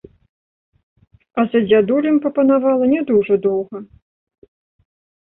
А 1.41 1.45
за 1.51 1.59
дзядулем 1.67 2.19
папанавала 2.25 2.85
не 2.97 3.01
дужа 3.13 3.35
доўга. 3.49 3.87